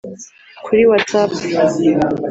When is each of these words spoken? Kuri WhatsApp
Kuri 0.65 0.81
WhatsApp 0.89 1.29